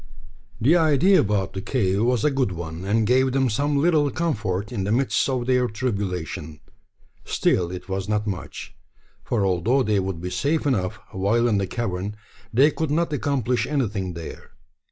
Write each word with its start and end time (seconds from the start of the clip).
The 0.59 0.75
idea 0.75 1.19
about 1.19 1.53
the 1.53 1.61
cave 1.61 2.03
was 2.03 2.23
a 2.25 2.31
good 2.31 2.53
one, 2.53 2.83
and 2.85 3.05
gave 3.05 3.33
them 3.33 3.51
some 3.51 3.77
little 3.77 4.09
comfort 4.09 4.71
in 4.71 4.83
the 4.83 4.91
midst 4.91 5.29
of 5.29 5.45
their 5.45 5.67
tribulation. 5.67 6.59
Still, 7.23 7.69
it 7.69 7.87
was 7.87 8.09
not 8.09 8.25
much; 8.25 8.73
for 9.23 9.45
although 9.45 9.83
they 9.83 9.99
would 9.99 10.19
be 10.19 10.31
safe 10.31 10.65
enough 10.65 10.97
while 11.11 11.47
in 11.47 11.59
the 11.59 11.67
cavern, 11.67 12.15
they 12.51 12.71
could 12.71 12.89
not 12.89 13.13
accomplish 13.13 13.67
anything 13.67 14.15
there. 14.15 14.53